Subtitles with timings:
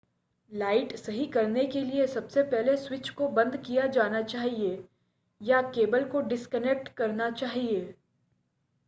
[0.51, 4.83] light सही करने के लिए सबसे पहले स्विच को बंद किया जाना चाहिए
[5.41, 7.93] या केबल को डिस्कनेक्ट करना चाहिए